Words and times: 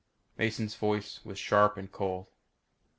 Mason's 0.35 0.73
voice 0.73 1.23
was 1.23 1.37
sharp 1.37 1.77
and 1.77 1.91
cold. 1.91 2.25